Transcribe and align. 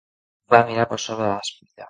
Va 0.53 0.61
mirar 0.69 0.87
per 0.95 0.99
sobre 1.05 1.29
de 1.29 1.29
l'espatlla. 1.37 1.73